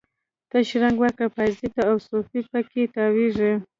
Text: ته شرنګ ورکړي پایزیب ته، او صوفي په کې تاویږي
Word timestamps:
ته 0.49 0.57
شرنګ 0.69 0.97
ورکړي 0.99 1.29
پایزیب 1.35 1.71
ته، 1.75 1.83
او 1.89 1.95
صوفي 2.07 2.41
په 2.51 2.59
کې 2.69 2.83
تاویږي 2.95 3.51